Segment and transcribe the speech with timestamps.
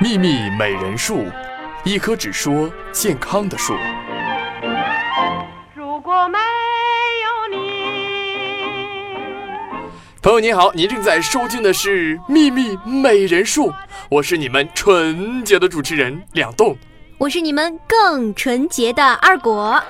[0.00, 1.26] 秘密美人树，
[1.82, 3.74] 一棵只说健康的树。
[5.74, 6.38] 如果没
[7.24, 9.16] 有你，
[10.22, 13.70] 朋友您好，您正在收听的是《秘密美人树》，
[14.08, 16.76] 我是你们纯洁的主持人两栋。
[17.18, 19.82] 我是你们更纯洁的二果。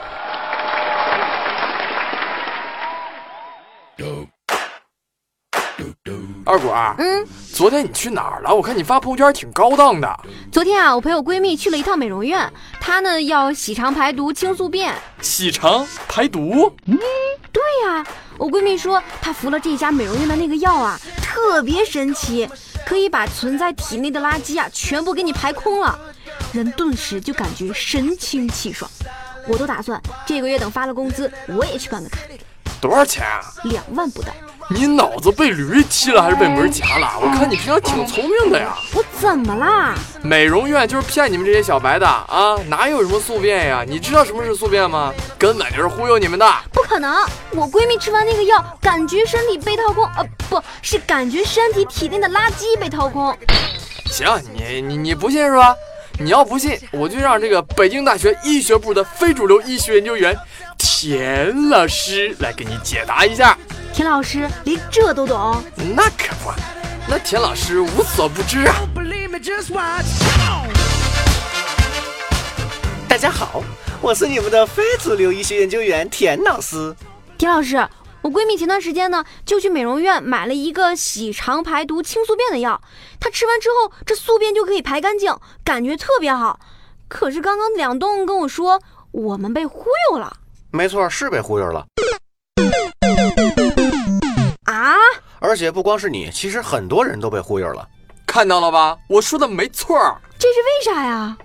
[6.47, 7.27] 二果，嗯，
[7.59, 8.55] 昨天你去哪儿了？
[8.55, 10.09] 我看你发朋友圈挺高档的。
[10.53, 12.49] 昨天啊，我陪我闺蜜去了一趟美容院，
[12.80, 14.95] 她呢要洗肠排毒、清宿便。
[15.21, 16.97] 洗肠排毒，嗯
[17.51, 18.07] 对呀、
[18.39, 22.49] 我闺蜜说她服了这家美容院的那个药啊，特别神奇，
[22.87, 25.99] 可以把存在体内的垃圾啊全部给你排空了，
[26.52, 28.88] 人顿时就感觉神清气爽。
[29.49, 32.19] 我都打算这个月等发了工资，我也去办个卡，
[32.80, 33.41] 多少钱啊？
[33.65, 34.29] 两万不到。
[34.71, 37.19] 你脑子被驴踢了还是被门夹了？
[37.23, 38.77] 我看你平常挺聪明的呀。
[38.95, 39.95] 我怎么啦？
[40.23, 43.83] 美容院就是骗你们这些小白的啊，哪有什么宿便呀？
[43.87, 45.10] 你知道什么是宿便吗？
[45.38, 46.47] 根本就是忽悠你们的。
[46.71, 47.27] 不可能！
[47.52, 53.35] 我闺蜜吃完那个药，感觉身体被掏空，呃，不是感觉身体体内的垃圾被掏空。
[54.10, 55.75] 行，你你你不信是吧？
[56.21, 60.37] 你要不信，我就让这个北京大学医学部的非主流医学研究员
[60.77, 63.57] 田老师来给你解答一下。
[63.99, 65.60] 田老师连这都懂，
[65.97, 66.53] 那可不，
[67.09, 68.77] 那田老师无所不知啊。
[73.09, 73.60] 大家好，
[74.00, 76.94] 我是你们的非主流医学研究员田老师。
[77.37, 77.88] 田老师，
[78.22, 82.81] 我闺蜜前段时间呢就去美容院买了一个洗肠排毒、清宿便的药，
[83.19, 86.60] 她吃完之后，这宿便就可以排干净，感觉特别好。
[87.09, 90.37] 可是刚刚两栋跟我说，我们被忽悠了
[90.71, 91.84] 没错，是被忽悠了。
[95.41, 97.89] 而且不光是你，其实很多人都被忽悠了。
[98.27, 98.97] 看到了吧？
[99.09, 100.17] 我说的没错儿。
[100.39, 101.37] 这是为啥呀？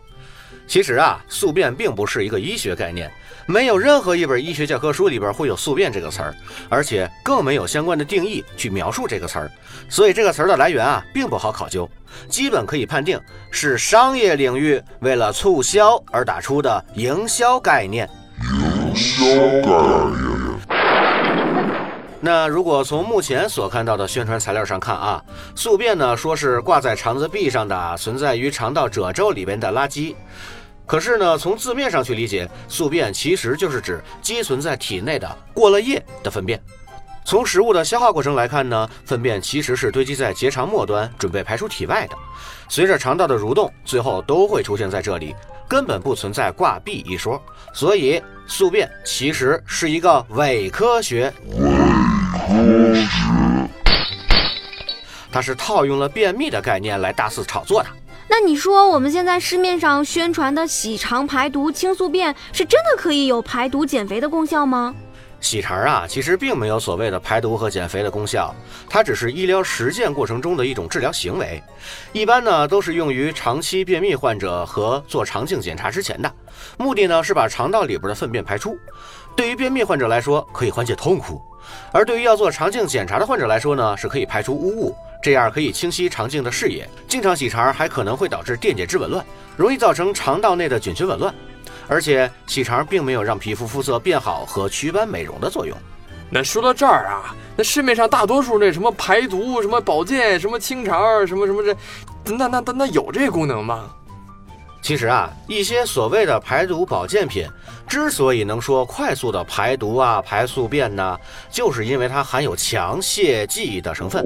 [0.67, 3.11] 其实啊，宿便并不是一个医学概念，
[3.45, 6.35] 没有任何一本医学教科书里边会有宿便这个词儿，
[6.69, 9.51] 而且更没有相关的定义去描述这个词儿，
[9.89, 11.89] 所以这个词儿的来源啊，并不好考究。
[12.29, 13.19] 基本可以判定
[13.51, 18.09] 是商业领域为了促销而打出的营销概念。
[22.25, 25.21] 那如果从目前所看到的宣传材料上看啊，
[25.57, 30.15] 宿便呢说是挂在肠子壁上的，存在于肠道褶皱里边的垃圾。
[30.85, 36.57] 可是呢，从字面上去理解，宿便其实就是指积存在体内的过了夜的粪便。
[37.25, 42.15] 从食物的消化过程来看呢，粪便其实是堆积在结肠末端，准备排出体外的。
[42.69, 45.35] 随着肠道的蠕动，最后都会出现在这里，
[45.67, 47.41] 根本不存在挂壁一说。
[47.73, 51.33] 所以，宿便其实是一个伪科学。
[55.31, 57.89] 它是套用了便秘的概念来大肆炒作的。
[58.29, 64.93] 那你说我们现在市面上宣传的洗肠排毒、清宿便，是真的可以有排毒减肥的功效吗？
[65.43, 68.55] 洗肠啊，其实并没有所谓的排毒和减肥的功效，
[68.89, 71.61] 它只是医疗实践过程中的一种治疗行为。
[72.13, 76.33] 一般呢，都是用于长期便秘患者和做肠镜检查之前的，
[76.77, 78.77] 目的呢是把肠道里边的粪便排出。
[79.35, 81.41] 对于便秘患者来说，可以缓解痛苦；
[81.91, 86.87] 而对于要做肠镜检查的患者来说呢，是可以排出污物，这样可以清晰肠镜的视野。
[87.05, 89.25] 经常洗肠还可能会导致电解质紊乱，
[89.57, 91.33] 容易造成肠道内的菌群紊乱。
[91.87, 95.77] 而且洗肠并没有让皮肤肤色变好和祛斑美容的作用。
[96.29, 101.75] 那说到这儿啊，那市面上大多数那什么排毒、什么保健、什么清肠、什么什么这，
[102.35, 103.85] 那那那那有这功能吗？
[104.81, 107.47] 其实啊，一些所谓的排毒保健品
[107.87, 111.17] 之所以能说快速的排毒啊、排宿便呢，
[111.49, 114.25] 就是因为它含有强泻剂的成分。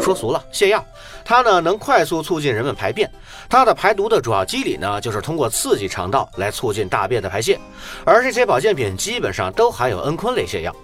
[0.00, 0.84] 说俗了，泻药，
[1.24, 3.10] 它呢能快速促进人们排便。
[3.48, 7.58] 它的排毒的主要机理呢，就是通过刺激肠道来促进大便的排泄。
[8.04, 10.74] 而这些保健品基本上都含有蒽醌类泻药。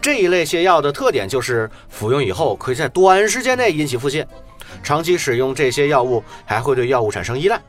[0.00, 4.26] 这一类泻药的特点就是服用以后可以在短时间内引起腹泻。
[4.82, 7.60] 长期使用这些药物还会对药物产生依赖。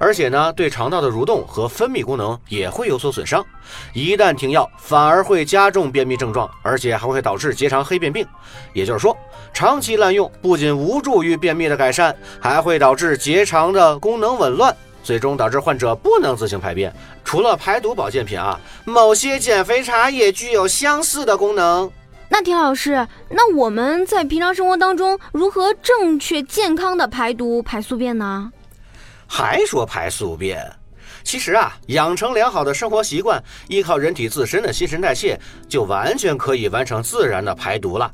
[0.00, 3.44] 而且呢，对肠道的蠕动和分泌功能也会有所损伤。
[3.92, 8.24] 一旦停药，反而会加重便秘症状，而且还会导致结肠黑便病。
[8.72, 9.16] 也就是说，
[9.52, 16.94] 长期滥用不仅无助于便秘的改善，还会导致结肠的功能紊乱，最终导致患者不能自行排便。
[17.24, 21.90] 除了排毒保健品啊，某些减肥茶也具有相似的功能。
[22.30, 28.52] 那田老师，那我们在平常生活当中如何正确健康的排毒排宿便呢？
[29.26, 30.58] 还说排宿便？
[31.24, 35.38] 其实啊，养成良好的生活习惯，依靠人体自身的新陈代谢，
[35.68, 38.10] 就完全可以完成自然的排毒了。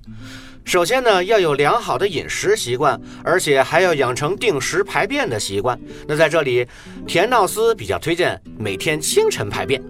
[0.65, 5.79] 首先呢，要有良好的饮食习惯，而且还要养成定时排便的习惯。
[6.09, 6.67] 那在这里，
[7.07, 9.83] 田纳斯比较推荐每天清晨排便。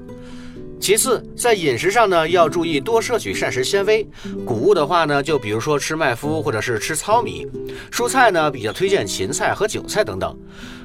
[0.81, 4.07] 其次，在饮食上呢，要注意多摄取膳食纤维。
[4.45, 7.47] 谷物的话呢，就比如说吃麦麸或者是吃糙米。
[7.91, 10.37] 蔬菜呢，比较推荐芹菜和韭菜等等。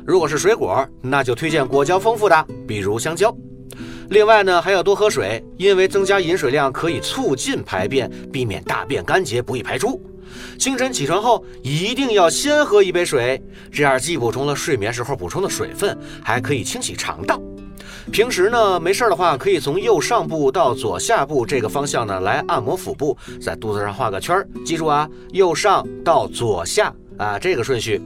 [0.05, 3.35] 如果是水果，那就推荐果胶丰富的，比如香蕉。
[4.09, 10.01] 另外呢，还要多喝水，因为增加饮水量可以促进排便，避免大便干结不易排出。
[10.57, 13.41] 清晨起床后一定要先喝一杯水，
[13.71, 17.41] 这样既补充了睡眠时候补充的水分，还可以清洗肠道。
[18.11, 28.01] 平时呢，没事的话，可以从右上部到左下部这个方向呢来按摩腹部，在肚子上画个圈儿，记住啊，右上到左下啊这个顺序，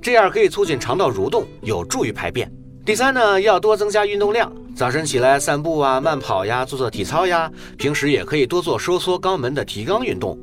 [0.00, 2.50] 这样可以促进肠道蠕动，有助于排便。
[2.84, 4.50] 第三呢，要多增加运动量。
[4.74, 10.36] 早晨起来散步啊、慢跑呀、做做体操呀，平时也可以多做收缩肛门的提肛运动。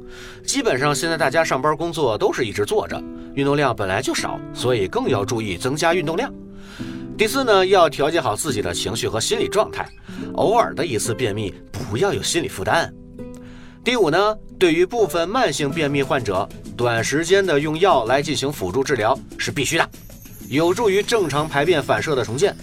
[0.46, 3.02] 基本上现在大家上班工作都是一直坐着，
[3.34, 6.32] 运动量本来就少，所以更要注意增加运动量。
[7.20, 9.86] 第四呢，要调节好自己的情绪和心理状态，
[10.36, 12.90] 偶尔的一次便秘不要有心理负担。
[13.84, 19.90] 第五呢，对于部分慢性便秘患者，短时间的用药来进行辅助治疗是必须的，
[20.48, 22.56] 有助于正常排便反射的重建。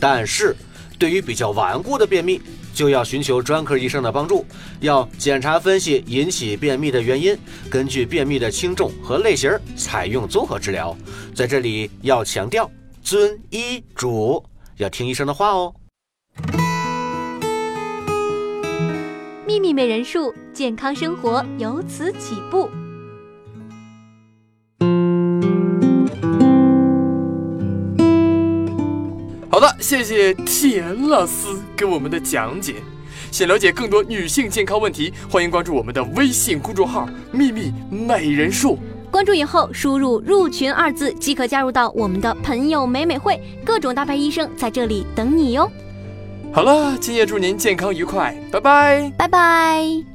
[0.00, 0.56] 但是，
[0.98, 2.42] 对于比较顽固的便秘，
[2.74, 4.44] 就要寻求专科医生的帮助，
[4.80, 7.38] 要检查分析引起便秘的原因，
[7.70, 10.96] 根据便秘的轻重和类型采用综合治疗。
[11.32, 12.68] 在这里要强调
[13.02, 14.44] 遵医嘱，
[14.76, 15.74] 要听医生的话哦。
[19.46, 22.70] 秘密美人术，健康生活由此起步。
[29.50, 32.76] 好的，谢谢田老师给我们的讲解。
[33.32, 38.78] 想了解更多女性健康问题，欢迎关注我们的微信公众号“秘密美人术”。
[39.10, 45.70] 关注以后输入“入群”二字即可加入到我们的朋友美美会，各种大牌医生在这里等你哟。
[46.52, 49.12] 好了，今夜祝您健康愉快，拜拜。
[49.16, 50.09] 拜拜。